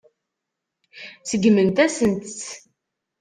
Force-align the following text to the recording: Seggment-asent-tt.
Seggment-asent-tt. 1.29 2.43